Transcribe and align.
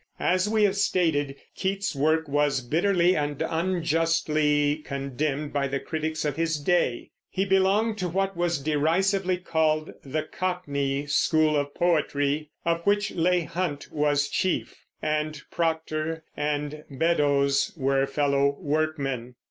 As 0.19 0.49
we 0.49 0.63
have 0.63 0.77
stated, 0.77 1.35
Keats's 1.55 1.95
work 1.95 2.27
was 2.27 2.61
bitterly 2.61 3.15
and 3.15 3.39
unjustly 3.39 4.77
condemned 4.77 5.53
by 5.53 5.67
the 5.67 5.79
critics 5.79 6.25
of 6.25 6.37
his 6.37 6.57
day. 6.59 7.11
He 7.29 7.45
belonged 7.45 7.99
to 7.99 8.09
what 8.09 8.35
was 8.35 8.57
derisively 8.57 9.37
called 9.37 9.93
the 10.03 10.23
cockney 10.23 11.05
school 11.05 11.55
of 11.55 11.75
poetry, 11.75 12.49
of 12.65 12.81
which 12.83 13.11
Leigh 13.11 13.41
Hunt 13.43 13.89
was 13.91 14.27
chief, 14.27 14.73
and 15.03 15.39
Proctor 15.51 16.23
and 16.35 16.83
Beddoes 16.89 17.71
were 17.77 18.07
fellow 18.07 18.57
workmen. 18.59 19.35